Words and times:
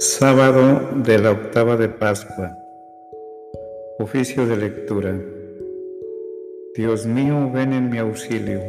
Sábado 0.00 1.02
de 1.02 1.18
la 1.18 1.32
octava 1.32 1.76
de 1.76 1.88
Pascua. 1.88 2.56
Oficio 3.98 4.46
de 4.46 4.56
lectura. 4.56 5.20
Dios 6.76 7.04
mío, 7.04 7.50
ven 7.52 7.72
en 7.72 7.90
mi 7.90 7.98
auxilio. 7.98 8.60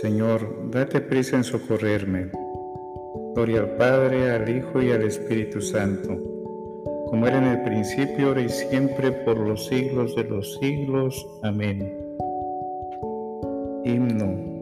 Señor, 0.00 0.70
date 0.70 1.00
prisa 1.00 1.34
en 1.34 1.42
socorrerme. 1.42 2.30
Gloria 3.34 3.62
al 3.62 3.70
Padre, 3.76 4.30
al 4.30 4.48
Hijo 4.48 4.80
y 4.80 4.92
al 4.92 5.02
Espíritu 5.02 5.60
Santo, 5.60 6.16
como 7.08 7.26
era 7.26 7.38
en 7.38 7.48
el 7.48 7.62
principio, 7.64 8.28
ahora 8.28 8.42
y 8.42 8.48
siempre, 8.48 9.10
por 9.10 9.36
los 9.36 9.66
siglos 9.66 10.14
de 10.14 10.22
los 10.22 10.54
siglos. 10.58 11.26
Amén. 11.42 11.92
Himno. 13.84 14.54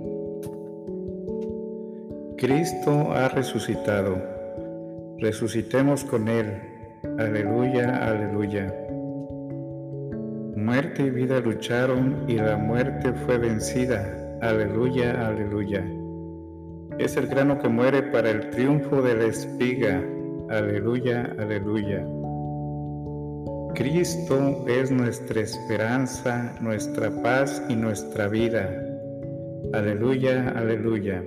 Cristo 2.38 3.12
ha 3.12 3.28
resucitado 3.28 4.40
resucitemos 5.22 6.02
con 6.04 6.26
Él. 6.26 6.52
Aleluya, 7.18 8.08
aleluya. 8.08 8.74
Muerte 10.56 11.04
y 11.04 11.10
vida 11.10 11.40
lucharon 11.40 12.24
y 12.28 12.38
la 12.38 12.56
muerte 12.56 13.12
fue 13.12 13.38
vencida. 13.38 14.04
Aleluya, 14.42 15.28
aleluya. 15.28 15.86
Es 16.98 17.16
el 17.16 17.28
grano 17.28 17.60
que 17.60 17.68
muere 17.68 18.02
para 18.02 18.30
el 18.30 18.50
triunfo 18.50 19.00
de 19.00 19.14
la 19.14 19.24
espiga. 19.26 20.02
Aleluya, 20.50 21.32
aleluya. 21.38 22.04
Cristo 23.74 24.64
es 24.66 24.90
nuestra 24.90 25.40
esperanza, 25.40 26.52
nuestra 26.60 27.10
paz 27.22 27.62
y 27.68 27.76
nuestra 27.76 28.26
vida. 28.26 28.68
Aleluya, 29.72 30.52
aleluya. 30.56 31.22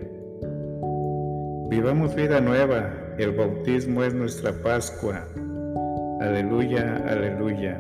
Vivamos 1.70 2.14
vida 2.14 2.40
nueva, 2.42 3.05
el 3.18 3.32
bautismo 3.32 4.04
es 4.04 4.14
nuestra 4.14 4.52
Pascua. 4.52 5.26
Aleluya, 6.20 7.04
aleluya. 7.08 7.80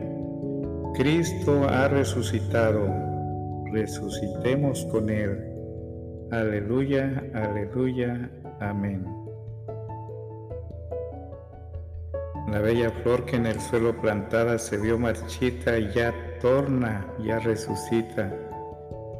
Cristo 0.95 1.67
ha 1.67 1.87
resucitado. 1.89 2.87
Resucitemos 3.71 4.85
con 4.85 5.09
Él. 5.09 5.37
Aleluya, 6.31 7.23
aleluya. 7.33 8.29
Amén. 8.61 9.05
La 12.49 12.59
bella 12.59 12.91
flor 13.03 13.25
que 13.25 13.35
en 13.35 13.47
el 13.47 13.59
suelo 13.59 13.99
plantada 13.99 14.57
se 14.57 14.77
vio 14.77 14.97
marchita 14.97 15.77
ya 15.79 16.13
torna, 16.39 17.05
ya 17.21 17.39
resucita, 17.39 18.33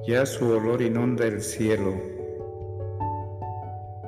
ya 0.08 0.25
su 0.25 0.47
olor 0.47 0.81
inunda 0.81 1.25
el 1.25 1.41
cielo 1.41 2.16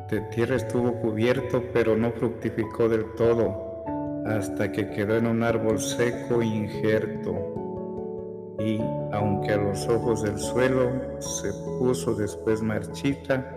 de 0.09 0.21
tierra 0.21 0.55
estuvo 0.55 0.93
cubierto, 0.93 1.61
pero 1.73 1.97
no 1.97 2.11
fructificó 2.11 2.87
del 2.87 3.13
todo, 3.15 3.83
hasta 4.25 4.71
que 4.71 4.89
quedó 4.89 5.17
en 5.17 5.27
un 5.27 5.43
árbol 5.43 5.79
seco 5.79 6.41
e 6.41 6.45
injerto. 6.45 8.55
Y, 8.59 8.79
aunque 9.11 9.53
a 9.53 9.57
los 9.57 9.87
ojos 9.87 10.23
del 10.23 10.39
suelo 10.39 10.89
se 11.19 11.51
puso 11.79 12.15
después 12.15 12.61
marchita, 12.61 13.53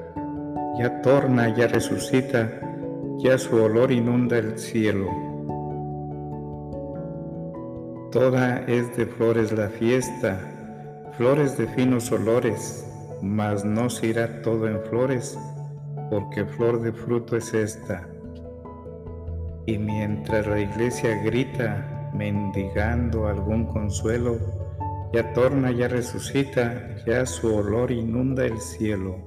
ya 0.79 1.01
torna, 1.03 1.55
ya 1.57 1.69
resucita, 1.69 2.51
ya 3.19 3.39
su 3.39 3.57
olor 3.57 3.93
inunda 3.93 4.39
el 4.39 4.59
cielo. 4.59 5.09
Toda 8.11 8.65
es 8.67 8.97
de 8.97 9.07
flores 9.07 9.53
la 9.53 9.69
fiesta, 9.69 10.41
flores 11.17 11.57
de 11.57 11.69
finos 11.69 12.11
olores, 12.11 12.87
mas 13.23 13.65
no 13.65 13.89
se 13.89 14.09
irá 14.09 14.43
todo 14.43 14.67
en 14.67 14.81
flores 14.83 15.39
porque 16.11 16.45
flor 16.45 16.83
de 16.83 16.93
fruto 16.93 17.37
es 17.37 17.55
esta. 17.55 18.09
Y 19.67 19.79
mientras 19.79 20.47
la 20.47 20.61
iglesia 20.61 21.23
grita, 21.23 22.11
mendigando 22.13 23.29
algún 23.29 23.67
consuelo, 23.67 24.37
ya 25.13 25.33
torna, 25.33 25.71
ya 25.71 25.87
resucita, 25.87 26.97
ya 27.07 27.25
su 27.25 27.55
olor 27.55 27.93
inunda 27.93 28.45
el 28.45 28.59
cielo. 28.59 29.19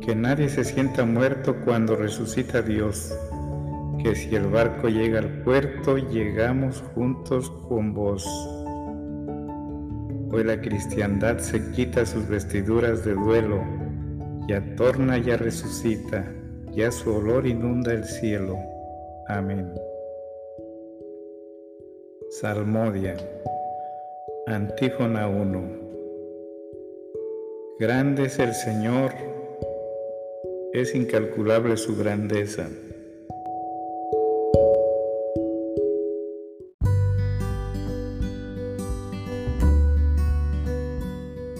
Que 0.00 0.14
nadie 0.14 0.48
se 0.48 0.64
sienta 0.64 1.04
muerto 1.04 1.56
cuando 1.64 1.96
resucita 1.96 2.60
Dios, 2.60 3.16
que 4.02 4.14
si 4.16 4.34
el 4.34 4.48
barco 4.48 4.88
llega 4.88 5.20
al 5.20 5.42
puerto, 5.42 5.96
llegamos 5.96 6.82
juntos 6.94 7.50
con 7.68 7.94
vos. 7.94 8.26
Hoy 10.32 10.42
la 10.42 10.60
cristiandad 10.60 11.38
se 11.38 11.70
quita 11.70 12.04
sus 12.04 12.28
vestiduras 12.28 13.04
de 13.04 13.14
duelo 13.14 13.62
ya 14.46 14.60
torna, 14.76 15.18
ya 15.18 15.36
resucita, 15.36 16.24
ya 16.72 16.90
su 16.90 17.14
olor 17.16 17.46
inunda 17.46 17.92
el 17.92 18.04
cielo. 18.04 18.58
Amén. 19.28 19.72
Salmodia, 22.30 23.16
Antífona 24.46 25.28
1. 25.28 25.62
Grande 27.78 28.24
es 28.24 28.38
el 28.38 28.54
Señor, 28.54 29.12
es 30.72 30.94
incalculable 30.94 31.76
su 31.76 31.96
grandeza. 31.96 32.68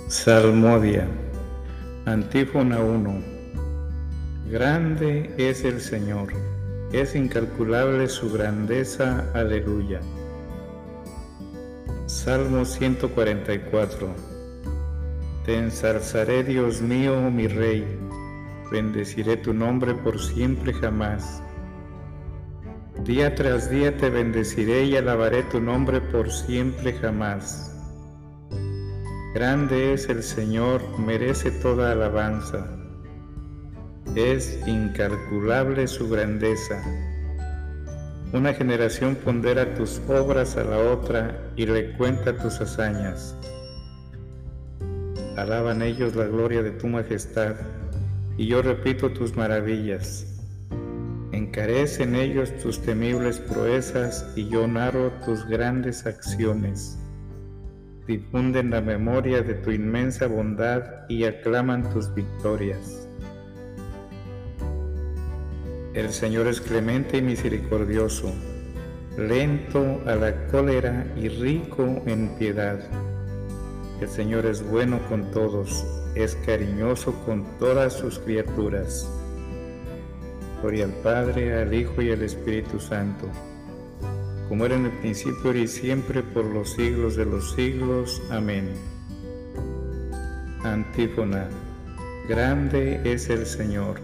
Salmodia. 0.09 1.24
Antífona 2.07 2.81
1. 2.81 3.23
Grande 4.51 5.35
es 5.39 5.65
el 5.65 5.81
Señor, 5.81 6.35
es 6.93 7.15
incalculable 7.15 8.09
su 8.09 8.31
grandeza, 8.31 9.25
aleluya. 9.33 10.01
Salmo 12.05 12.67
144. 12.67 14.15
Te 15.47 15.57
ensalzaré, 15.57 16.45
Dios 16.45 16.83
mío, 16.83 17.31
mi 17.31 17.47
Rey, 17.49 17.87
bendeciré 18.71 19.39
tu 19.39 19.55
nombre 19.55 19.95
por 19.95 20.21
siempre 20.21 20.75
jamás. 20.75 21.43
Día 23.03 23.35
tras 23.35 23.71
día 23.71 23.97
te 23.97 24.11
bendeciré 24.11 24.85
y 24.85 24.97
alabaré 24.99 25.43
tu 25.45 25.59
nombre 25.59 26.03
por 26.03 26.31
siempre 26.31 26.93
jamás. 26.93 27.74
Grande 29.35 29.93
es 29.93 30.09
el 30.09 30.23
Señor, 30.23 30.81
merece 30.97 31.51
toda 31.51 31.91
alabanza. 31.91 32.69
Es 34.15 34.65
incalculable 34.65 35.89
su 35.89 36.09
grandeza. 36.09 36.81
Una 38.33 38.55
generación 38.55 39.17
pondera 39.17 39.75
tus 39.75 40.01
obras 40.07 40.57
a 40.57 40.63
la 40.63 40.79
otra 40.79 41.51
y 41.57 41.67
le 41.67 41.95
cuenta 41.95 42.39
tus 42.39 42.61
hazañas. 42.61 43.37
Alaban 45.37 45.83
ellos 45.83 46.15
la 46.15 46.27
gloria 46.27 46.63
de 46.63 46.71
tu 46.71 46.87
majestad, 46.87 47.57
y 48.37 48.47
yo 48.47 48.63
repito 48.63 49.11
tus 49.11 49.35
maravillas. 49.35 50.27
Encarecen 51.33 52.15
ellos 52.15 52.57
tus 52.59 52.81
temibles 52.81 53.41
proezas, 53.41 54.33
y 54.37 54.49
yo 54.49 54.69
narro 54.69 55.11
tus 55.25 55.45
grandes 55.45 56.07
acciones 56.07 57.01
difunden 58.07 58.71
la 58.71 58.81
memoria 58.81 59.43
de 59.43 59.55
tu 59.55 59.71
inmensa 59.71 60.27
bondad 60.27 61.09
y 61.09 61.25
aclaman 61.25 61.91
tus 61.93 62.13
victorias. 62.15 63.09
El 65.95 66.11
Señor 66.11 66.49
es 66.49 66.61
clemente 66.61 67.19
y 67.19 67.23
misericordioso, 67.23 68.33
lento 69.17 70.03
a 70.07 70.17
la 70.17 70.47
cólera 70.49 71.07
y 71.17 71.29
rico 71.29 72.03
en 72.07 72.37
piedad. 72.37 72.81
El 74.01 74.09
Señor 74.09 74.45
es 74.45 74.63
bueno 74.69 74.99
con 75.09 75.31
todos, 75.31 75.87
es 76.15 76.35
cariñoso 76.45 77.15
con 77.25 77.45
todas 77.59 77.93
sus 77.93 78.19
criaturas. 78.19 79.09
Gloria 80.61 80.87
al 80.87 80.95
Padre, 80.95 81.63
al 81.63 81.73
Hijo 81.73 82.03
y 82.03 82.11
al 82.11 82.23
Espíritu 82.23 82.81
Santo 82.81 83.31
como 84.55 84.67
era 84.67 84.77
en 84.77 84.85
el 84.85 84.93
principio 84.93 85.53
y 85.53 85.67
siempre 85.67 86.23
por 86.23 86.45
los 86.45 86.75
siglos 86.75 87.17
de 87.17 87.25
los 87.25 87.57
siglos. 87.57 88.23
Amén. 88.31 88.71
Antífona. 90.63 91.49
Grande 92.29 93.01
es 93.03 93.31
el 93.31 93.47
Señor, 93.47 93.97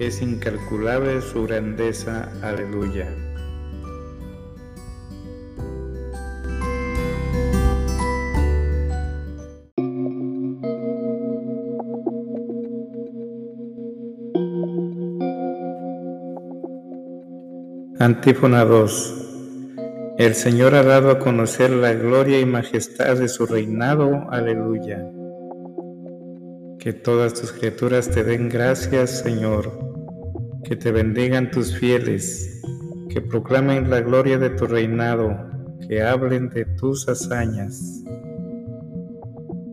es 0.00 0.20
incalculable 0.20 1.20
su 1.20 1.44
grandeza. 1.44 2.28
Aleluya. 2.42 3.06
Antífona 18.00 18.64
2 18.64 19.15
el 20.18 20.34
Señor 20.34 20.74
ha 20.74 20.82
dado 20.82 21.10
a 21.10 21.18
conocer 21.18 21.70
la 21.70 21.92
gloria 21.92 22.40
y 22.40 22.46
majestad 22.46 23.18
de 23.18 23.28
su 23.28 23.44
reinado. 23.44 24.26
Aleluya. 24.30 25.06
Que 26.78 26.94
todas 26.94 27.34
tus 27.34 27.52
criaturas 27.52 28.08
te 28.08 28.24
den 28.24 28.48
gracias, 28.48 29.18
Señor. 29.18 29.70
Que 30.64 30.74
te 30.74 30.90
bendigan 30.90 31.50
tus 31.50 31.76
fieles, 31.76 32.62
que 33.10 33.20
proclamen 33.20 33.90
la 33.90 34.00
gloria 34.00 34.38
de 34.38 34.50
tu 34.50 34.66
reinado, 34.66 35.36
que 35.86 36.02
hablen 36.02 36.48
de 36.48 36.64
tus 36.64 37.06
hazañas, 37.10 38.02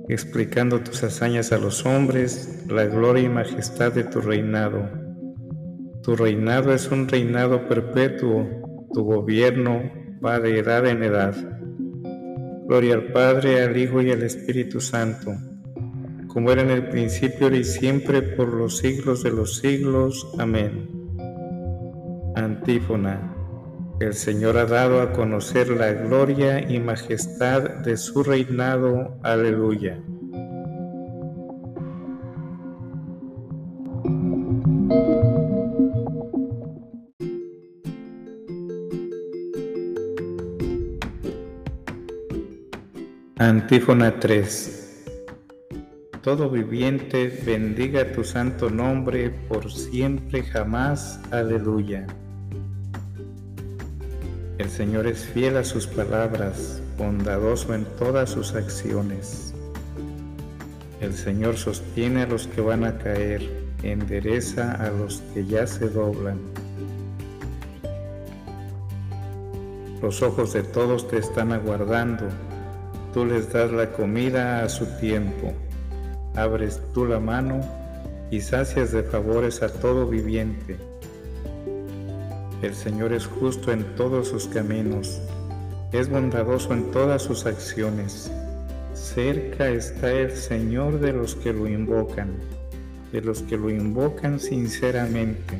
explicando 0.10 0.81
tus 0.81 1.04
hazañas 1.04 1.54
a 1.54 1.57
los 1.57 1.86
hombres, 1.86 2.66
la 2.68 2.84
gloria 2.86 3.24
y 3.24 3.30
majestad 3.30 3.94
de 3.94 4.04
tu 4.04 4.19
reinado. 4.19 4.89
Tu 6.04 6.18
reinado 6.18 6.74
es 6.74 6.92
un 6.92 7.07
reinado 7.07 7.66
perpetuo, 7.69 8.46
tu 8.94 9.04
gobierno 9.06 10.03
va 10.24 10.40
de 10.40 10.60
edad 10.60 10.86
en 10.86 11.04
edad. 11.04 11.36
Gloria 12.68 12.96
al 12.96 13.12
Padre, 13.12 13.62
al 13.62 13.75
Hijo 13.75 14.02
y 14.02 14.12
al 14.12 14.24
Espíritu 14.24 14.80
Santo, 14.80 15.36
como 16.28 16.52
era 16.52 16.62
en 16.62 16.72
el 16.72 16.88
principio 16.88 17.54
y 17.54 17.64
siempre 17.64 18.22
por 18.22 18.54
los 18.54 18.78
siglos 18.78 19.22
de 19.24 19.31
los 19.31 19.58
siglos. 19.58 20.28
Amén. 20.40 20.90
Antífona. 22.36 23.30
El 24.00 24.14
Señor 24.14 24.58
ha 24.58 24.66
dado 24.66 25.02
a 25.02 25.12
conocer 25.12 25.70
la 25.70 25.92
gloria 25.94 26.60
y 26.72 26.80
majestad 26.80 27.84
de 27.84 27.98
su 27.98 28.24
reinado. 28.24 29.18
Aleluya. 29.24 30.02
Antífona 43.44 44.22
3 44.22 45.04
Todo 46.22 46.50
viviente 46.50 47.28
bendiga 47.45 48.10
tu 48.13 48.24
santo 48.24 48.69
nombre 48.69 49.31
por 49.50 49.69
siempre 49.69 50.44
jamás. 50.44 51.19
Aleluya. 51.30 52.07
El 54.60 54.69
Señor 54.69 55.07
es 55.07 55.25
fiel 55.25 55.57
a 55.57 55.66
sus 55.66 55.88
palabras, 55.88 56.81
bondadoso 56.98 57.74
en 57.74 57.84
todas 58.00 58.30
sus 58.30 58.54
acciones. 58.54 59.54
El 61.01 61.13
Señor 61.13 61.57
sostiene 61.57 62.22
a 62.22 62.28
los 62.28 62.48
que 62.48 62.62
van 62.62 62.86
a 62.86 62.98
caer, 62.98 63.42
endereza 63.84 64.72
a 64.72 64.89
los 64.89 65.22
que 65.34 65.46
ya 65.46 65.68
se 65.68 65.89
doblan. 65.89 66.39
Los 70.01 70.22
ojos 70.22 70.54
de 70.54 70.63
todos 70.63 71.10
te 71.10 71.18
están 71.18 71.51
aguardando 71.51 72.30
Tú 73.13 73.25
les 73.25 73.54
das 73.54 73.71
la 73.71 73.92
comida 73.92 74.63
a 74.63 74.69
su 74.69 74.88
tiempo. 75.00 75.54
Abres 76.36 76.81
tú 76.95 77.06
la 77.06 77.19
mano 77.19 77.62
y 78.31 78.42
sacias 78.42 78.92
de 78.92 79.04
favores 79.04 79.62
a 79.62 79.69
todo 79.69 80.07
viviente. 80.07 80.77
El 82.63 82.74
Señor 82.74 83.13
es 83.13 83.27
justo 83.27 83.71
en 83.71 83.83
todos 83.95 84.30
sus 84.30 84.48
caminos, 84.48 85.21
es 85.92 86.10
bondadoso 86.10 86.74
en 86.74 86.89
todas 86.89 87.21
sus 87.21 87.45
acciones. 87.45 88.31
Cerca 88.95 89.69
está 89.69 90.12
el 90.12 90.31
Señor 90.31 91.00
de 91.00 91.13
los 91.13 91.36
que 91.36 91.54
lo 91.54 91.68
invocan, 91.68 92.31
de 93.12 93.21
los 93.21 93.44
que 93.44 93.57
lo 93.57 93.69
invocan 93.69 94.39
sinceramente. 94.39 95.60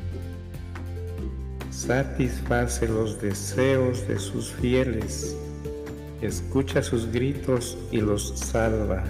Satisface 1.70 2.88
los 2.88 3.20
deseos 3.20 4.08
de 4.08 4.18
sus 4.18 4.50
fieles 4.50 5.36
escucha 6.26 6.82
sus 6.82 7.10
gritos 7.12 7.78
y 7.90 8.00
los 8.00 8.38
salva. 8.38 9.04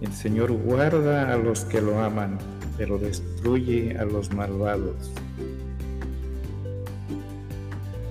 El 0.00 0.12
Señor 0.12 0.52
guarda 0.52 1.32
a 1.32 1.36
los 1.36 1.64
que 1.64 1.80
lo 1.80 2.00
aman, 2.00 2.38
pero 2.76 2.98
destruye 2.98 3.96
a 3.98 4.04
los 4.04 4.32
malvados. 4.32 5.10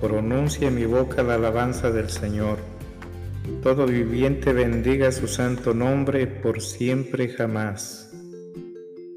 Pronuncia 0.00 0.70
mi 0.70 0.84
boca 0.84 1.22
la 1.22 1.34
alabanza 1.34 1.90
del 1.90 2.08
Señor. 2.10 2.58
Todo 3.62 3.86
viviente 3.86 4.52
bendiga 4.52 5.10
su 5.10 5.26
santo 5.26 5.74
nombre 5.74 6.26
por 6.26 6.60
siempre 6.60 7.28
jamás. 7.28 8.12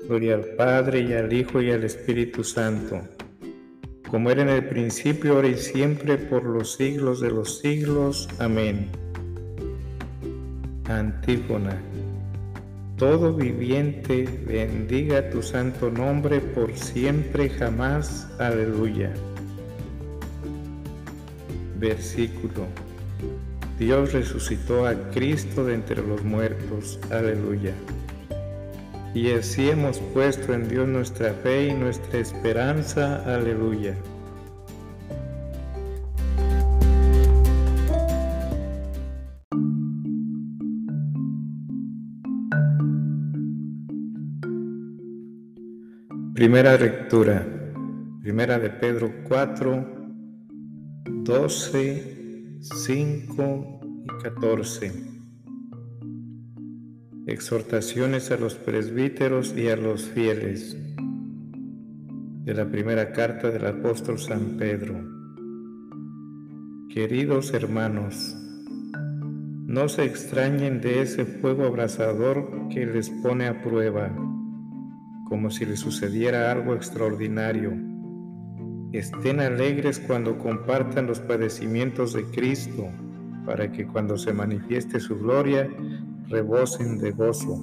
Gloria 0.08 0.36
al 0.36 0.46
Padre 0.58 1.02
y 1.02 1.14
al 1.14 1.32
Hijo 1.32 1.62
y 1.62 1.72
al 1.72 1.84
Espíritu 1.84 2.44
Santo 2.44 3.02
como 4.12 4.30
era 4.30 4.42
en 4.42 4.50
el 4.50 4.66
principio, 4.66 5.36
ahora 5.36 5.48
y 5.48 5.58
siempre, 5.58 6.18
por 6.18 6.44
los 6.44 6.74
siglos 6.74 7.22
de 7.22 7.32
los 7.32 7.60
siglos. 7.60 8.28
Amén. 8.40 8.90
Antífona. 10.84 11.82
Todo 12.98 13.34
viviente 13.34 14.28
bendiga 14.46 15.30
tu 15.30 15.42
santo 15.42 15.90
nombre 15.90 16.42
por 16.42 16.78
siempre 16.78 17.50
jamás. 17.50 18.30
Aleluya. 18.38 19.14
Versículo. 21.80 22.68
Dios 23.80 24.12
resucitó 24.12 24.86
a 24.86 24.94
Cristo 25.12 25.64
de 25.64 25.76
entre 25.76 26.06
los 26.06 26.22
muertos. 26.26 27.00
Aleluya. 27.10 27.74
Y 29.14 29.30
así 29.32 29.70
hemos 29.70 30.00
puesto 30.00 30.54
en 30.54 30.70
Dios 30.70 30.88
nuestra 30.88 31.34
fe 31.34 31.68
y 31.68 31.74
nuestra 31.74 32.20
esperanza. 32.20 33.24
Aleluya. 33.26 33.98
Primera 46.34 46.78
lectura. 46.78 47.46
Primera 48.22 48.60
de 48.60 48.70
Pedro 48.70 49.12
4, 49.28 49.86
12, 51.06 52.60
5 52.62 53.80
y 54.06 54.24
14 54.24 55.11
exhortaciones 57.28 58.32
a 58.32 58.38
los 58.38 58.56
presbíteros 58.56 59.56
y 59.56 59.70
a 59.70 59.76
los 59.76 60.06
fieles 60.10 60.76
de 62.44 62.54
la 62.56 62.66
primera 62.70 63.12
carta 63.12 63.52
del 63.52 63.66
apóstol 63.68 64.18
San 64.18 64.58
Pedro. 64.58 64.96
Queridos 66.90 67.54
hermanos, 67.54 68.36
no 69.68 69.88
se 69.88 70.04
extrañen 70.04 70.82
de 70.82 71.04
ese 71.04 71.26
fuego 71.26 71.66
abrasador 71.66 72.68
que 72.70 72.88
les 72.88 73.10
pone 73.10 73.48
a 73.48 73.62
prueba, 73.62 74.12
como 75.30 75.52
si 75.52 75.66
les 75.66 75.80
sucediera 75.80 76.52
algo 76.52 76.74
extraordinario. 76.74 77.72
Estén 78.92 79.40
alegres 79.40 80.00
cuando 80.00 80.40
compartan 80.40 81.06
los 81.06 81.20
padecimientos 81.20 82.14
de 82.14 82.24
Cristo, 82.26 82.90
para 83.46 83.72
que 83.72 83.86
cuando 83.86 84.18
se 84.18 84.34
manifieste 84.34 85.00
su 85.00 85.20
gloria 85.20 85.70
rebosen 86.32 86.98
de 86.98 87.12
gozo. 87.12 87.62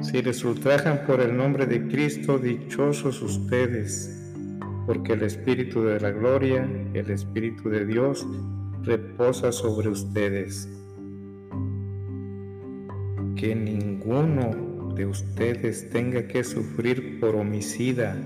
Si 0.00 0.20
les 0.20 0.44
ultrajan 0.44 1.06
por 1.06 1.20
el 1.20 1.36
nombre 1.36 1.66
de 1.66 1.86
Cristo, 1.86 2.38
dichosos 2.38 3.22
ustedes, 3.22 4.34
porque 4.86 5.12
el 5.12 5.22
Espíritu 5.22 5.82
de 5.84 6.00
la 6.00 6.10
gloria, 6.10 6.68
el 6.92 7.10
Espíritu 7.10 7.68
de 7.68 7.86
Dios, 7.86 8.26
reposa 8.82 9.52
sobre 9.52 9.88
ustedes. 9.88 10.68
Que 13.36 13.54
ninguno 13.54 14.92
de 14.96 15.06
ustedes 15.06 15.88
tenga 15.90 16.26
que 16.26 16.42
sufrir 16.42 17.20
por 17.20 17.36
homicida, 17.36 18.16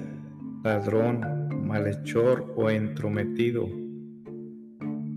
ladrón, 0.64 1.20
malhechor 1.66 2.54
o 2.56 2.70
entrometido. 2.70 3.68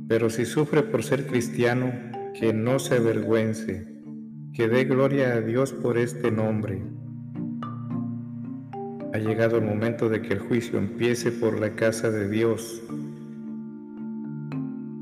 Pero 0.09 0.29
si 0.29 0.45
sufre 0.45 0.83
por 0.83 1.03
ser 1.03 1.25
cristiano, 1.25 2.09
que 2.33 2.53
no 2.53 2.79
se 2.79 2.95
avergüence, 2.95 3.87
que 4.53 4.67
dé 4.67 4.85
gloria 4.85 5.33
a 5.33 5.41
Dios 5.41 5.73
por 5.73 5.97
este 5.97 6.31
nombre. 6.31 6.81
Ha 9.13 9.17
llegado 9.17 9.57
el 9.57 9.65
momento 9.65 10.09
de 10.09 10.21
que 10.21 10.33
el 10.33 10.39
juicio 10.39 10.77
empiece 10.77 11.31
por 11.31 11.59
la 11.59 11.71
casa 11.75 12.11
de 12.11 12.29
Dios. 12.29 12.81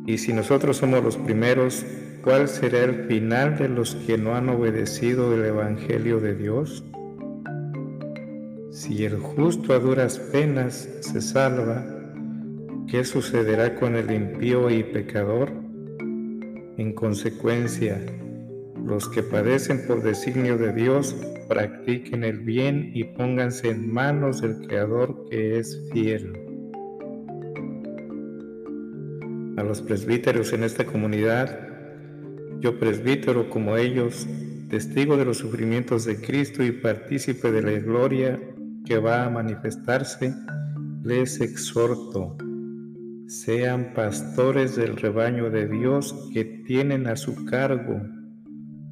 Y 0.06 0.18
si 0.18 0.32
nosotros 0.34 0.78
somos 0.78 1.04
los 1.04 1.18
primeros, 1.18 1.86
¿cuál 2.24 2.48
será 2.48 2.84
el 2.84 3.06
final 3.06 3.58
de 3.58 3.68
los 3.68 3.96
que 3.96 4.18
no 4.18 4.36
han 4.36 4.50
obedecido 4.50 5.34
el 5.34 5.44
Evangelio 5.44 6.20
de 6.20 6.36
Dios? 6.36 6.84
Si 8.72 9.04
el 9.04 9.20
justo 9.20 9.74
a 9.74 9.80
duras 9.80 10.20
penas 10.20 10.88
se 11.02 11.20
salva, 11.20 11.86
¿qué 12.88 13.04
sucederá 13.04 13.76
con 13.76 13.96
el 13.96 14.12
impío 14.12 14.70
y 14.70 14.84
pecador? 14.84 15.67
En 16.78 16.94
consecuencia, 16.94 18.00
los 18.86 19.10
que 19.10 19.24
padecen 19.24 19.88
por 19.88 20.04
designio 20.04 20.60
de 20.60 20.74
Dios, 20.74 21.16
practiquen 21.48 22.24
el 22.24 22.42
bien 22.42 22.92
y 22.94 23.04
pónganse 23.04 23.72
en 23.72 23.92
manos 23.92 24.42
del 24.42 24.60
Creador 24.68 25.28
que 25.28 25.58
es 25.58 25.90
fiel. 25.92 26.34
A 29.58 29.64
los 29.64 29.82
presbíteros 29.82 30.54
en 30.54 30.64
esta 30.64 30.86
comunidad, 30.86 31.68
yo 32.60 32.78
presbítero 32.78 33.50
como 33.50 33.76
ellos, 33.76 34.28
testigo 34.70 35.18
de 35.18 35.26
los 35.26 35.40
sufrimientos 35.40 36.06
de 36.06 36.22
Cristo 36.22 36.64
y 36.64 36.72
partícipe 36.74 37.52
de 37.52 37.64
la 37.64 37.72
gloria, 37.80 38.40
que 38.86 39.00
va 39.00 39.26
a 39.26 39.30
manifestarse, 39.32 40.32
les 41.04 41.42
exhorto, 41.42 42.38
sean 43.28 43.92
pastores 43.94 44.78
del 44.78 44.96
rebaño 44.96 45.50
de 45.50 45.68
Dios 45.68 46.30
que 46.34 46.46
tienen 46.46 47.08
a 47.08 47.18
su 47.18 47.44
cargo, 47.44 48.02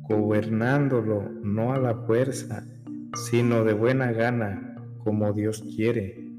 gobernándolo 0.01 1.30
no 1.42 1.72
a 1.72 1.80
la 1.80 1.96
fuerza, 2.06 2.68
sino 3.13 3.63
de 3.63 3.74
buena 3.74 4.12
gana, 4.12 4.75
como 5.06 5.32
Dios 5.32 5.63
quiere, 5.75 6.34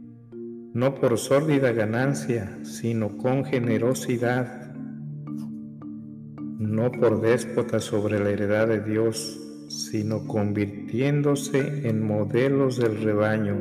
no 0.74 0.94
por 0.94 1.16
sórdida 1.16 1.72
ganancia, 1.72 2.58
sino 2.64 3.16
con 3.16 3.46
generosidad, 3.46 4.74
no 6.58 6.92
por 6.92 7.22
déspota 7.22 7.80
sobre 7.80 8.18
la 8.18 8.28
heredad 8.28 8.68
de 8.68 8.82
Dios, 8.82 9.40
sino 9.68 10.26
convirtiéndose 10.26 11.88
en 11.88 12.06
modelos 12.06 12.76
del 12.76 13.02
rebaño. 13.02 13.56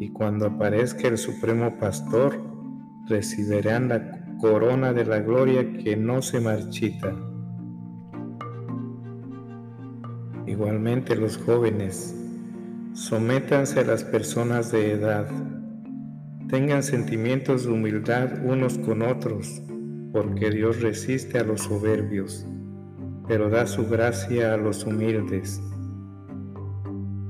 Y 0.00 0.10
cuando 0.10 0.46
aparezca 0.46 1.08
el 1.08 1.18
Supremo 1.18 1.78
Pastor, 1.78 2.49
recibirán 3.08 3.88
la 3.88 4.36
corona 4.40 4.92
de 4.92 5.04
la 5.04 5.20
gloria 5.20 5.70
que 5.72 5.96
no 5.96 6.22
se 6.22 6.40
marchita. 6.40 7.14
Igualmente 10.46 11.14
los 11.14 11.36
jóvenes, 11.36 12.14
sométanse 12.94 13.80
a 13.80 13.84
las 13.84 14.02
personas 14.02 14.72
de 14.72 14.92
edad, 14.92 15.28
tengan 16.48 16.82
sentimientos 16.82 17.64
de 17.64 17.72
humildad 17.72 18.44
unos 18.44 18.78
con 18.78 19.02
otros, 19.02 19.62
porque 20.12 20.50
Dios 20.50 20.80
resiste 20.80 21.38
a 21.38 21.44
los 21.44 21.62
soberbios, 21.62 22.46
pero 23.28 23.48
da 23.48 23.66
su 23.66 23.86
gracia 23.86 24.54
a 24.54 24.56
los 24.56 24.84
humildes. 24.84 25.62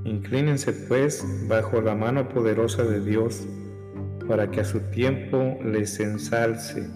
Inclínense 0.05 0.73
pues 0.73 1.23
bajo 1.47 1.83
la 1.83 1.95
mano 1.95 2.29
poderosa 2.29 2.85
de 2.85 3.01
Dios, 3.01 3.47
para 4.31 4.49
que 4.49 4.61
a 4.61 4.65
su 4.65 4.79
tiempo 4.93 5.59
les 5.65 5.99
ensalce. 5.99 6.89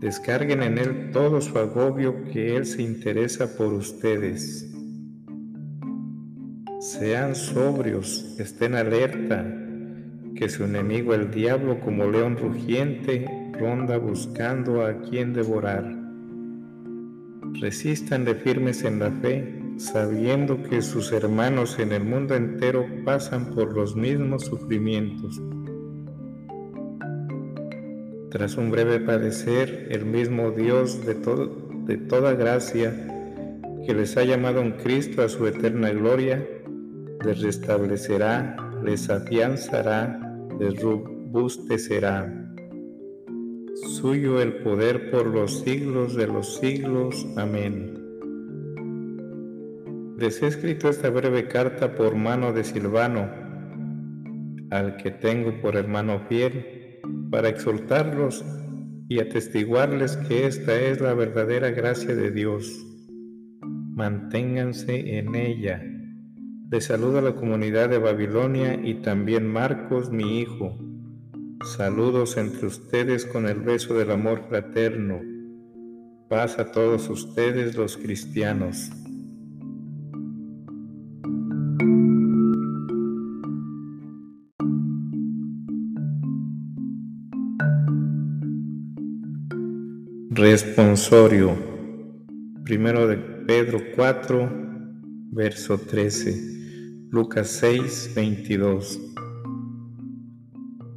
Descarguen 0.00 0.62
en 0.62 0.76
Él 0.76 1.10
todo 1.12 1.40
su 1.40 1.58
agobio 1.58 2.24
que 2.24 2.54
Él 2.54 2.66
se 2.66 2.82
interesa 2.82 3.56
por 3.56 3.72
ustedes. 3.72 4.70
Sean 6.78 7.34
sobrios, 7.34 8.36
estén 8.38 8.74
alerta, 8.74 9.46
que 10.36 10.50
su 10.50 10.64
enemigo 10.64 11.14
el 11.14 11.30
diablo 11.30 11.80
como 11.80 12.04
león 12.04 12.36
rugiente 12.36 13.24
ronda 13.58 13.96
buscando 13.96 14.84
a 14.84 15.00
quien 15.00 15.32
devorar. 15.32 15.90
Resístanle 17.62 18.34
firmes 18.34 18.84
en 18.84 18.98
la 18.98 19.10
fe, 19.10 19.58
sabiendo 19.78 20.62
que 20.64 20.82
sus 20.82 21.12
hermanos 21.12 21.78
en 21.78 21.92
el 21.92 22.04
mundo 22.04 22.34
entero 22.34 22.84
pasan 23.06 23.54
por 23.54 23.74
los 23.74 23.96
mismos 23.96 24.44
sufrimientos. 24.44 25.40
Tras 28.32 28.56
un 28.56 28.70
breve 28.70 28.98
padecer, 28.98 29.88
el 29.90 30.06
mismo 30.06 30.52
Dios 30.52 31.04
de, 31.04 31.14
toda 31.98 32.32
gracia, 32.32 32.90
que 33.84 33.92
les 33.92 34.16
ha 34.16 34.24
llamado 34.24 34.62
en 34.62 34.72
Cristo 34.72 35.20
a 35.20 35.28
su 35.28 35.46
eterna 35.46 35.90
gloria, 35.90 36.42
les 37.22 37.42
restablecerá, 37.42 38.56
les 38.82 39.10
afianzará, 39.10 40.18
les 40.58 40.80
robustecerá. 40.80 42.48
Suyo 44.00 44.40
el 44.40 44.62
poder 44.62 45.10
por 45.10 45.26
los 45.26 45.60
siglos 45.60 46.14
de 46.14 46.26
los 46.26 46.56
siglos. 46.56 47.26
Amén. 47.36 47.98
Les 50.16 50.42
he 50.42 50.46
escrito 50.46 50.88
esta 50.88 51.10
breve 51.10 51.48
carta 51.48 51.94
por 51.94 52.14
mano 52.14 52.54
de 52.54 52.64
Silvano, 52.64 53.28
al 54.70 54.96
que 54.96 55.10
tengo 55.10 55.60
por 55.60 55.76
hermano 55.76 56.18
fiel 56.30 56.81
para 57.32 57.48
exhortarlos 57.48 58.44
y 59.08 59.18
atestiguarles 59.18 60.18
que 60.18 60.46
esta 60.46 60.78
es 60.78 61.00
la 61.00 61.14
verdadera 61.14 61.70
gracia 61.70 62.14
de 62.14 62.30
Dios. 62.30 62.86
Manténganse 63.62 65.18
en 65.18 65.34
ella. 65.34 65.82
Les 66.70 66.84
saluda 66.84 67.22
la 67.22 67.34
comunidad 67.34 67.88
de 67.88 67.98
Babilonia 67.98 68.74
y 68.74 69.00
también 69.00 69.50
Marcos, 69.50 70.10
mi 70.10 70.40
hijo. 70.40 70.78
Saludos 71.76 72.36
entre 72.36 72.66
ustedes 72.66 73.24
con 73.24 73.48
el 73.48 73.60
beso 73.60 73.94
del 73.94 74.10
amor 74.10 74.44
fraterno. 74.48 75.20
Paz 76.28 76.58
a 76.58 76.70
todos 76.70 77.08
ustedes 77.08 77.76
los 77.76 77.96
cristianos. 77.96 78.90
Responsorio. 90.42 91.56
Primero 92.64 93.06
de 93.06 93.16
Pedro 93.16 93.78
4, 93.94 94.50
verso 95.30 95.78
13. 95.78 97.06
Lucas 97.12 97.46
6, 97.60 98.10
22. 98.16 99.00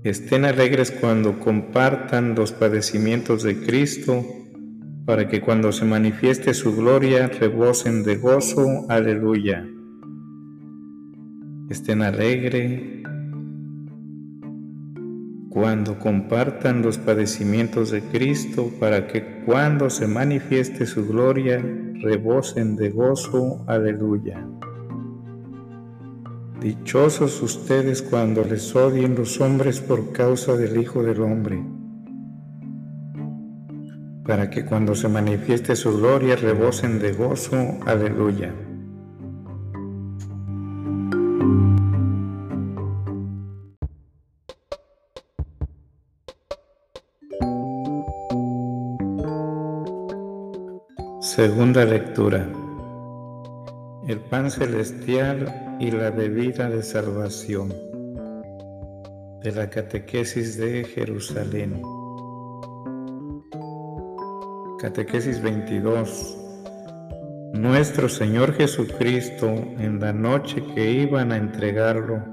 Estén 0.04 0.46
alegres 0.46 0.90
cuando 0.90 1.40
compartan 1.40 2.34
los 2.34 2.54
padecimientos 2.54 3.44
de 3.44 3.60
Cristo, 3.62 4.26
para 5.06 5.28
que 5.28 5.42
cuando 5.42 5.72
se 5.72 5.86
manifieste 5.86 6.56
su 6.56 6.76
gloria 6.76 7.28
rebosen 7.28 8.04
de 8.04 8.16
gozo. 8.16 8.88
Aleluya. 8.90 9.64
Estén 11.70 12.02
alegres 12.02 13.05
cuando 15.56 15.98
compartan 15.98 16.82
los 16.82 16.98
padecimientos 16.98 17.90
de 17.90 18.02
Cristo, 18.02 18.72
para 18.78 19.08
que 19.08 19.42
cuando 19.46 19.90
se 19.90 20.06
manifieste 20.06 20.86
su 20.86 21.08
gloria, 21.08 21.64
rebosen 22.02 22.76
de 22.76 22.90
gozo. 22.90 23.64
Aleluya. 23.66 24.46
Dichosos 26.60 27.42
ustedes 27.42 28.02
cuando 28.02 28.44
les 28.44 28.76
odien 28.76 29.16
los 29.16 29.40
hombres 29.40 29.80
por 29.80 30.12
causa 30.12 30.58
del 30.58 30.76
Hijo 30.76 31.04
del 31.04 31.22
Hombre, 31.22 31.64
para 34.26 34.50
que 34.50 34.66
cuando 34.66 34.94
se 34.94 35.08
manifieste 35.08 35.78
su 35.78 35.98
gloria, 35.98 36.36
rebosen 36.36 37.00
de 37.00 37.14
gozo. 37.14 37.78
Aleluya. 37.86 38.54
Segunda 51.36 51.84
lectura. 51.84 52.48
El 54.08 54.22
pan 54.22 54.50
celestial 54.50 55.78
y 55.82 55.92
la 55.92 56.10
bebida 56.10 56.70
de 56.70 56.82
salvación 56.82 57.74
de 59.44 59.52
la 59.52 59.70
catequesis 59.70 60.56
de 60.56 60.86
Jerusalén. 60.86 61.82
Catequesis 64.80 65.42
22. 65.42 66.38
Nuestro 67.52 68.08
Señor 68.08 68.54
Jesucristo, 68.54 69.48
en 69.50 70.00
la 70.00 70.14
noche 70.14 70.64
que 70.74 70.90
iban 70.90 71.34
a 71.34 71.36
entregarlo, 71.36 72.24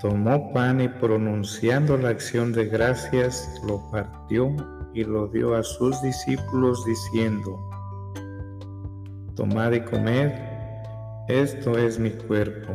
tomó 0.00 0.50
pan 0.54 0.80
y 0.80 0.88
pronunciando 0.88 1.98
la 1.98 2.08
acción 2.08 2.54
de 2.54 2.68
gracias, 2.68 3.60
lo 3.66 3.86
partió 3.90 4.50
y 4.94 5.04
lo 5.04 5.28
dio 5.28 5.54
a 5.54 5.62
sus 5.62 6.00
discípulos 6.00 6.86
diciendo, 6.86 7.67
tomad 9.38 9.70
y 9.70 9.80
comed, 9.82 10.32
esto 11.28 11.78
es 11.78 11.96
mi 11.96 12.10
cuerpo. 12.10 12.72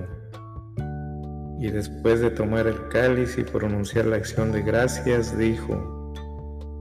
Y 1.60 1.70
después 1.70 2.22
de 2.22 2.30
tomar 2.30 2.68
el 2.68 2.88
cáliz 2.88 3.38
y 3.38 3.44
pronunciar 3.44 4.06
la 4.06 4.16
acción 4.16 4.54
de 4.54 4.62
gracias, 4.62 5.38
dijo, 5.38 6.14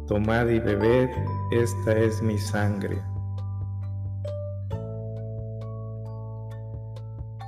tomad 0.06 0.46
y 0.50 0.60
bebed, 0.60 1.08
esta 1.50 1.98
es 1.98 2.22
mi 2.22 2.38
sangre. 2.38 2.96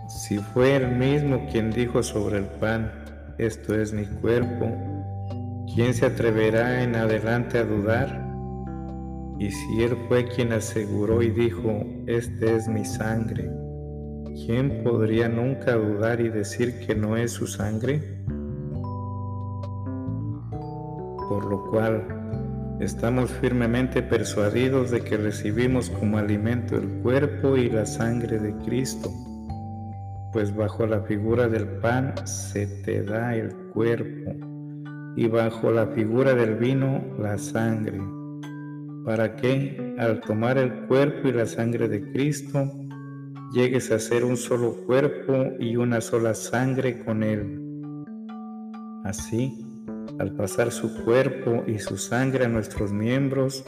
Si 0.09 0.39
fue 0.39 0.75
el 0.75 0.89
mismo 0.97 1.47
quien 1.53 1.71
dijo 1.71 2.03
sobre 2.03 2.39
el 2.39 2.47
pan, 2.47 2.91
esto 3.39 3.77
es 3.77 3.93
mi 3.93 4.07
cuerpo, 4.07 4.67
¿quién 5.73 5.95
se 5.95 6.07
atreverá 6.07 6.83
en 6.83 6.97
adelante 6.97 7.59
a 7.59 7.65
dudar? 7.65 8.27
Y 9.39 9.53
si 9.53 9.85
Él 9.85 9.97
fue 10.09 10.27
quien 10.27 10.53
aseguró 10.53 11.23
y 11.23 11.31
dijo, 11.31 11.94
este 12.07 12.57
es 12.57 12.69
mi 12.69 12.85
sangre, 12.85 13.51
¿quién 14.47 14.83
podría 14.83 15.29
nunca 15.29 15.75
dudar 15.75 16.21
y 16.21 16.29
decir 16.29 16.79
que 16.87 16.95
no 16.95 17.17
es 17.17 17.33
su 17.33 17.47
sangre? 17.47 18.03
Por 21.29 21.47
lo 21.47 21.65
cual, 21.71 22.77
estamos 22.81 23.31
firmemente 23.31 24.03
persuadidos 24.03 24.91
de 24.91 25.01
que 25.01 25.17
recibimos 25.17 25.89
como 25.89 26.19
alimento 26.19 26.77
el 26.77 26.89
cuerpo 27.01 27.57
y 27.57 27.71
la 27.71 27.87
sangre 27.87 28.39
de 28.39 28.55
Cristo, 28.65 29.11
pues 30.33 30.55
bajo 30.55 30.87
la 30.87 31.01
figura 31.03 31.49
del 31.49 31.67
pan 31.67 32.15
se 32.25 32.67
te 32.67 33.03
da 33.03 33.35
el 33.35 33.55
cuerpo 33.73 34.33
y 35.17 35.27
bajo 35.29 35.71
la 35.71 35.87
figura 35.87 36.35
del 36.35 36.57
vino 36.57 37.03
la 37.19 37.39
sangre, 37.39 38.01
para 39.05 39.37
que 39.37 39.95
al 39.99 40.21
tomar 40.21 40.59
el 40.59 40.87
cuerpo 40.87 41.29
y 41.29 41.33
la 41.33 41.47
sangre 41.47 41.89
de 41.89 42.11
Cristo 42.13 42.71
llegues 43.53 43.91
a 43.93 43.99
ser 43.99 44.25
un 44.25 44.37
solo 44.37 44.85
cuerpo 44.87 45.53
y 45.61 45.77
una 45.77 46.01
sola 46.01 46.35
sangre 46.35 47.05
con 47.05 47.23
Él. 47.23 47.61
Así, 49.05 49.65
al 50.19 50.35
pasar 50.35 50.71
su 50.73 51.05
cuerpo 51.05 51.63
y 51.67 51.79
su 51.79 51.97
sangre 51.99 52.47
a 52.47 52.49
nuestros 52.49 52.93
miembros, 52.93 53.65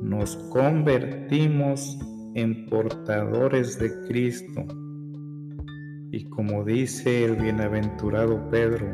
nos 0.00 0.36
convertimos 0.50 1.98
en 2.34 2.66
portadores 2.66 3.78
de 3.78 3.92
Cristo. 4.06 4.64
Y 6.12 6.28
como 6.30 6.64
dice 6.64 7.24
el 7.24 7.36
bienaventurado 7.36 8.48
Pedro, 8.50 8.86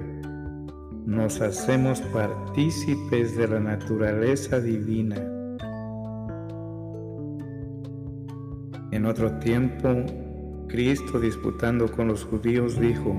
nos 1.07 1.41
hacemos 1.41 2.01
partícipes 2.01 3.37
de 3.37 3.49
la 3.49 3.61
naturaleza 3.61 4.61
divina. 4.61 5.36
En 8.97 9.05
otro 9.05 9.31
tiempo, 9.41 9.91
Cristo 10.69 11.21
disputando 11.21 11.93
con 11.93 12.09
los 12.09 12.25
judíos 12.25 12.81
dijo, 12.81 13.15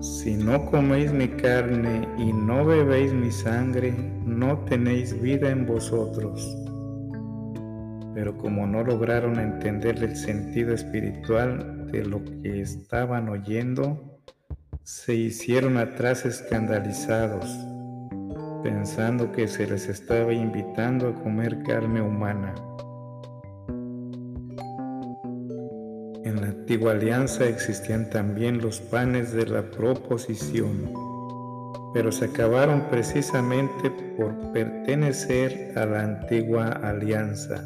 si 0.00 0.38
no 0.38 0.64
coméis 0.64 1.12
mi 1.12 1.28
carne 1.28 2.08
y 2.16 2.32
no 2.32 2.64
bebéis 2.64 3.12
mi 3.12 3.30
sangre, 3.30 3.92
no 4.24 4.60
tenéis 4.60 5.20
vida 5.20 5.50
en 5.50 5.66
vosotros. 5.66 6.56
Pero 8.14 8.38
como 8.38 8.66
no 8.66 8.82
lograron 8.82 9.38
entender 9.38 10.02
el 10.02 10.16
sentido 10.16 10.72
espiritual 10.72 11.86
de 11.92 12.06
lo 12.06 12.24
que 12.24 12.62
estaban 12.62 13.28
oyendo, 13.28 14.18
se 14.82 15.14
hicieron 15.14 15.76
atrás 15.76 16.24
escandalizados, 16.24 17.44
pensando 18.62 19.30
que 19.30 19.46
se 19.46 19.66
les 19.66 19.90
estaba 19.90 20.32
invitando 20.32 21.08
a 21.08 21.22
comer 21.22 21.62
carne 21.64 22.00
humana. 22.00 22.54
En 26.30 26.40
la 26.40 26.46
antigua 26.46 26.92
alianza 26.92 27.44
existían 27.44 28.08
también 28.08 28.62
los 28.62 28.80
panes 28.80 29.32
de 29.32 29.46
la 29.46 29.62
proposición, 29.62 30.92
pero 31.92 32.12
se 32.12 32.26
acabaron 32.26 32.84
precisamente 32.88 33.90
por 34.16 34.52
pertenecer 34.52 35.72
a 35.76 35.86
la 35.86 36.04
antigua 36.04 36.68
alianza. 36.68 37.56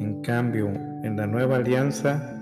En 0.00 0.20
cambio, 0.20 0.68
en 1.02 1.16
la 1.16 1.26
nueva 1.26 1.56
alianza 1.56 2.38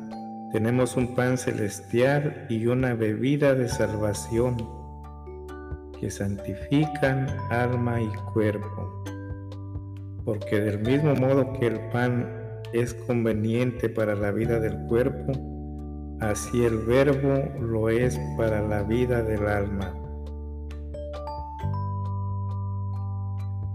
tenemos 0.51 0.97
un 0.97 1.15
pan 1.15 1.39
celestial 1.39 2.45
y 2.49 2.67
una 2.67 2.95
bebida 2.95 3.55
de 3.55 3.69
salvación 3.69 4.57
que 6.01 6.11
santifican 6.11 7.29
alma 7.51 8.03
y 8.03 8.09
cuerpo. 8.33 9.05
Porque 10.25 10.59
del 10.59 10.81
mismo 10.81 11.15
modo 11.15 11.53
que 11.53 11.69
el 11.69 11.79
pan 11.91 12.42
es 12.73 12.95
conveniente 12.95 13.89
para 13.89 14.15
la 14.15 14.31
vida 14.31 14.61
del 14.61 14.79
cuerpo, 14.87 15.33
así 16.21 16.65
el 16.65 16.79
verbo 16.79 17.43
lo 17.61 17.89
es 17.89 18.19
para 18.37 18.63
la 18.63 18.83
vida 18.83 19.23
del 19.23 19.47
alma. 19.47 19.95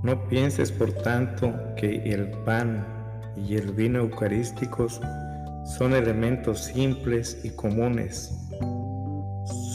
No 0.04 0.28
pienses, 0.30 0.72
por 0.72 0.92
tanto, 0.94 1.54
que 1.76 2.14
el 2.14 2.30
pan 2.46 2.86
y 3.36 3.56
el 3.56 3.72
vino 3.72 4.00
eucarísticos 4.00 5.02
son 5.66 5.94
elementos 5.94 6.64
simples 6.64 7.40
y 7.44 7.50
comunes. 7.50 8.34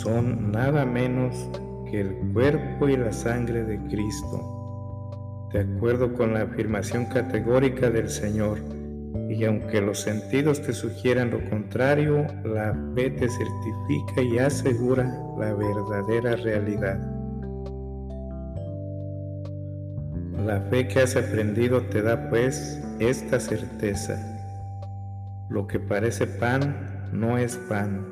Son 0.02 0.50
nada 0.50 0.86
menos 0.86 1.50
que 1.90 2.00
el 2.00 2.14
cuerpo 2.32 2.88
y 2.88 2.96
la 2.96 3.12
sangre 3.12 3.64
de 3.64 3.78
Cristo, 3.88 5.50
de 5.52 5.60
acuerdo 5.60 6.14
con 6.14 6.32
la 6.32 6.42
afirmación 6.42 7.04
categórica 7.06 7.90
del 7.90 8.08
Señor. 8.08 8.81
Y 9.28 9.44
aunque 9.44 9.80
los 9.80 10.00
sentidos 10.00 10.62
te 10.62 10.72
sugieran 10.72 11.30
lo 11.30 11.48
contrario, 11.48 12.26
la 12.44 12.74
fe 12.94 13.10
te 13.10 13.28
certifica 13.28 14.22
y 14.22 14.38
asegura 14.38 15.04
la 15.38 15.54
verdadera 15.54 16.36
realidad. 16.36 16.98
La 20.44 20.60
fe 20.70 20.88
que 20.88 21.00
has 21.00 21.16
aprendido 21.16 21.82
te 21.82 22.02
da 22.02 22.28
pues 22.28 22.82
esta 22.98 23.38
certeza 23.38 24.32
lo 25.52 25.66
que 25.66 25.78
parece 25.78 26.26
pan 26.26 27.10
no 27.12 27.36
es 27.36 27.58
pan, 27.68 28.06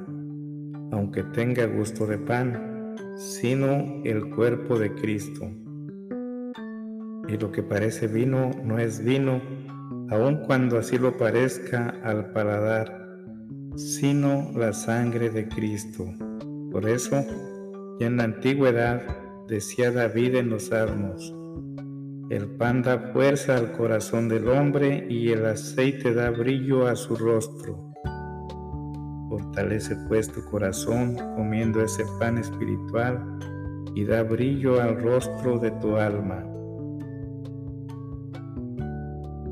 aunque 0.93 1.23
tenga 1.23 1.65
gusto 1.65 2.07
de 2.07 2.19
pan, 2.19 2.95
sino 3.17 4.03
el 4.05 4.29
cuerpo 4.35 4.79
de 4.79 4.95
Cristo. 4.95 5.51
Y 7.29 7.39
lo 7.39 7.51
que 7.51 7.63
parece 7.63 8.09
vino 8.09 8.51
no 8.63 8.79
es 8.79 9.03
vino, 9.03 9.41
aun 10.11 10.39
cuando 10.39 10.79
así 10.79 10.99
lo 10.99 11.17
parezca 11.17 11.95
al 12.03 12.33
paladar, 12.33 13.09
sino 13.77 14.51
la 14.57 14.73
sangre 14.73 15.31
de 15.31 15.49
Cristo. 15.49 16.05
Por 16.73 16.89
eso, 16.89 17.25
ya 18.01 18.09
en 18.09 18.17
la 18.17 18.25
antigüedad 18.25 19.03
decía 19.49 19.93
David 19.93 20.35
en 20.35 20.51
los 20.51 20.67
Salmos, 20.67 21.35
el 22.29 22.47
pan 22.47 22.83
da 22.83 23.11
fuerza 23.13 23.57
al 23.57 23.73
corazón 23.73 24.29
del 24.29 24.49
hombre 24.49 25.07
y 25.09 25.31
el 25.31 25.47
aceite 25.47 26.13
da 26.13 26.31
brillo 26.31 26.87
a 26.87 26.97
su 26.97 27.17
rostro. 27.17 27.93
Fortalece 29.29 29.97
pues 30.09 30.31
tu 30.31 30.45
corazón 30.45 31.17
comiendo 31.37 31.83
ese 31.83 32.05
pan 32.19 32.39
espiritual 32.39 33.39
y 33.95 34.05
da 34.05 34.23
brillo 34.23 34.81
al 34.81 35.01
rostro 35.01 35.59
de 35.59 35.71
tu 35.73 35.97
alma. 35.97 36.50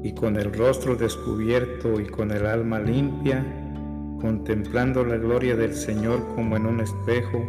Y 0.08 0.14
con 0.14 0.36
el 0.36 0.54
rostro 0.54 0.96
descubierto 0.96 2.00
y 2.00 2.06
con 2.06 2.30
el 2.30 2.46
alma 2.46 2.80
limpia, 2.80 3.44
contemplando 4.18 5.04
la 5.04 5.18
gloria 5.18 5.54
del 5.54 5.74
Señor 5.74 6.26
como 6.34 6.56
en 6.56 6.64
un 6.64 6.80
espejo, 6.80 7.44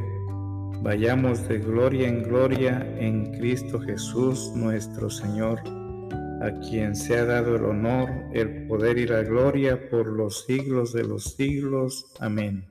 Vayamos 0.82 1.46
de 1.50 1.60
gloria 1.60 2.08
en 2.08 2.24
gloria 2.24 2.88
en 2.98 3.38
Cristo 3.38 3.82
Jesús 3.82 4.54
nuestro 4.56 5.10
Señor, 5.10 5.60
a 6.42 6.52
quien 6.70 6.96
se 6.96 7.18
ha 7.18 7.26
dado 7.26 7.58
el 7.58 7.66
honor, 7.66 8.10
el 8.34 8.66
poder 8.66 8.98
y 8.98 9.06
la 9.06 9.24
gloria 9.24 9.90
por 9.90 10.08
los 10.08 10.46
siglos 10.46 10.94
de 10.94 11.04
los 11.04 11.36
siglos. 11.36 12.06
Amén. 12.22 12.66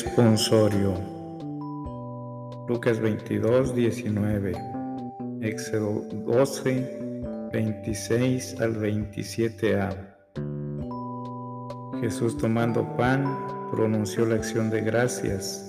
Responsorio. 0.00 0.94
Lucas 2.68 3.00
22, 3.00 3.74
19. 3.74 4.52
Éxodo 5.40 6.06
12, 6.24 7.48
26 7.52 8.60
al 8.60 8.76
27a. 8.76 9.96
Jesús 12.00 12.38
tomando 12.38 12.96
pan, 12.96 13.24
pronunció 13.72 14.24
la 14.24 14.36
acción 14.36 14.70
de 14.70 14.82
gracias, 14.82 15.68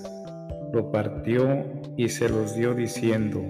lo 0.72 0.92
partió 0.92 1.64
y 1.96 2.08
se 2.08 2.28
los 2.28 2.54
dio 2.54 2.72
diciendo, 2.72 3.42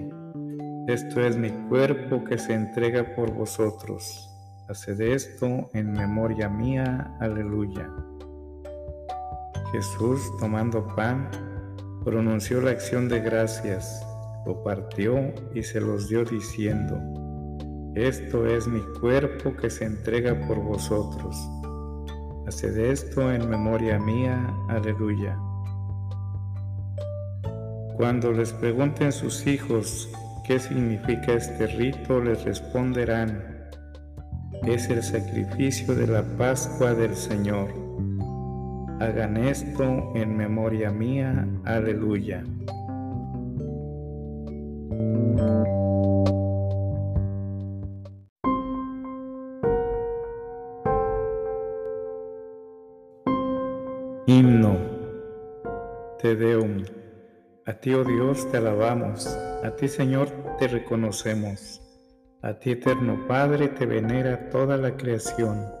esto 0.87 1.21
es 1.21 1.37
mi 1.37 1.51
cuerpo 1.69 2.23
que 2.23 2.39
se 2.39 2.55
entrega 2.55 3.13
por 3.15 3.31
vosotros. 3.31 4.27
Haced 4.67 4.99
esto 4.99 5.69
en 5.73 5.91
memoria 5.91 6.49
mía. 6.49 7.15
Aleluya. 7.19 7.87
Jesús, 9.71 10.21
tomando 10.39 10.85
pan, 10.95 11.29
pronunció 12.03 12.61
la 12.61 12.71
acción 12.71 13.07
de 13.09 13.19
gracias 13.19 14.05
lo 14.45 14.63
partió 14.63 15.33
y 15.53 15.63
se 15.63 15.79
los 15.79 16.09
dio 16.09 16.25
diciendo, 16.25 16.99
Esto 17.95 18.45
es 18.45 18.67
mi 18.67 18.81
cuerpo 18.99 19.55
que 19.55 19.69
se 19.69 19.85
entrega 19.85 20.39
por 20.47 20.59
vosotros. 20.59 21.35
Haced 22.47 22.77
esto 22.77 23.31
en 23.31 23.49
memoria 23.49 23.99
mía. 23.99 24.53
Aleluya. 24.69 25.37
Cuando 27.97 28.31
les 28.31 28.51
pregunten 28.53 29.11
sus 29.11 29.45
hijos 29.45 30.09
qué 30.47 30.59
significa 30.59 31.33
este 31.33 31.67
rito, 31.67 32.19
les 32.19 32.43
responderán, 32.43 33.69
es 34.63 34.89
el 34.89 35.03
sacrificio 35.03 35.93
de 35.93 36.07
la 36.07 36.23
Pascua 36.37 36.93
del 36.93 37.15
Señor. 37.15 37.80
Hagan 39.01 39.35
esto 39.35 40.11
en 40.13 40.37
memoria 40.37 40.91
mía. 40.91 41.47
Aleluya. 41.65 42.43
Himno 54.27 54.77
Te 56.21 56.35
Deum 56.35 56.83
A 57.65 57.73
ti, 57.73 57.95
oh 57.95 58.03
Dios, 58.03 58.51
te 58.51 58.57
alabamos, 58.57 59.25
a 59.63 59.75
ti, 59.75 59.87
Señor, 59.87 60.29
te 60.59 60.67
reconocemos, 60.67 61.81
a 62.43 62.59
ti, 62.59 62.73
eterno 62.73 63.25
Padre, 63.27 63.69
te 63.69 63.87
venera 63.87 64.51
toda 64.51 64.77
la 64.77 64.95
creación. 64.95 65.80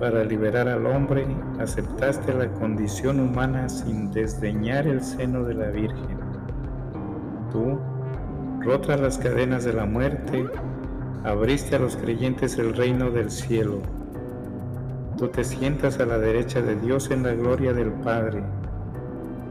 para 0.00 0.24
liberar 0.24 0.66
al 0.66 0.86
hombre, 0.86 1.26
aceptaste 1.58 2.32
la 2.32 2.48
condición 2.54 3.20
humana 3.20 3.68
sin 3.68 4.10
desdeñar 4.10 4.86
el 4.86 5.02
seno 5.02 5.44
de 5.44 5.52
la 5.52 5.68
Virgen. 5.68 6.18
Tú, 7.52 7.78
rotas 8.60 8.98
las 8.98 9.18
cadenas 9.18 9.64
de 9.64 9.74
la 9.74 9.84
muerte, 9.84 10.48
abriste 11.22 11.76
a 11.76 11.78
los 11.78 11.96
creyentes 11.96 12.56
el 12.56 12.74
reino 12.74 13.10
del 13.10 13.30
cielo. 13.30 13.82
Tú 15.18 15.28
te 15.28 15.44
sientas 15.44 16.00
a 16.00 16.06
la 16.06 16.16
derecha 16.16 16.62
de 16.62 16.76
Dios 16.76 17.10
en 17.10 17.22
la 17.22 17.34
gloria 17.34 17.74
del 17.74 17.92
Padre. 17.92 18.42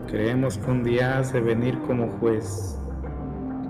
Creemos 0.08 0.58
que 0.58 0.72
un 0.72 0.84
día 0.84 1.20
has 1.20 1.32
de 1.32 1.42
venir 1.42 1.78
como 1.86 2.08
juez 2.20 2.76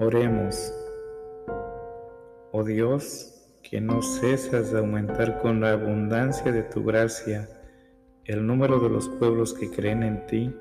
Oremos. 0.00 0.74
Oh 2.50 2.64
Dios, 2.64 3.32
que 3.62 3.80
no 3.80 4.02
cesas 4.02 4.72
de 4.72 4.80
aumentar 4.80 5.40
con 5.40 5.60
la 5.60 5.72
abundancia 5.72 6.50
de 6.50 6.64
tu 6.64 6.82
gracia 6.82 7.48
el 8.24 8.44
número 8.44 8.80
de 8.80 8.88
los 8.88 9.08
pueblos 9.08 9.54
que 9.54 9.70
creen 9.70 10.02
en 10.02 10.26
ti, 10.26 10.52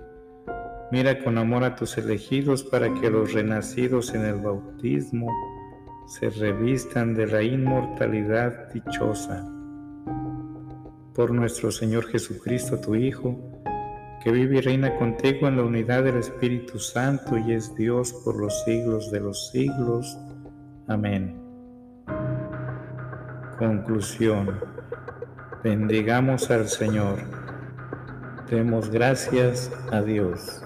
mira 0.91 1.24
con 1.24 1.39
amor 1.39 1.63
a 1.63 1.76
tus 1.76 1.98
elegidos 1.98 2.63
para 2.63 2.93
que 2.93 3.10
los 3.10 3.34
renacidos 3.34 4.13
en 4.13 4.24
el 4.24 4.36
bautismo 4.36 5.32
se 6.08 6.30
revistan 6.30 7.15
de 7.15 7.26
la 7.26 7.41
inmortalidad 7.41 8.72
dichosa. 8.72 9.50
Por 11.15 11.32
nuestro 11.32 11.72
Señor 11.72 12.06
Jesucristo, 12.06 12.80
tu 12.80 12.93
Hijo, 12.93 13.53
que 14.24 14.32
vive 14.32 14.58
y 14.58 14.62
reina 14.62 14.96
contigo 14.96 15.50
en 15.50 15.58
la 15.58 15.64
unidad 15.64 16.04
del 16.04 16.16
Espíritu 16.16 16.80
Santo 16.80 17.38
y 17.38 17.52
es 17.52 17.76
Dios 17.76 18.14
por 18.24 18.40
los 18.40 18.64
siglos 18.64 19.12
de 19.12 19.20
los 19.20 19.50
siglos. 19.50 20.18
Amén. 20.88 21.36
Conclusión. 23.60 24.62
Bendigamos 25.62 26.50
al 26.52 26.70
Señor. 26.70 27.20
Demos 28.50 28.90
gracias 28.90 29.72
a 29.92 30.02
Dios. 30.02 30.62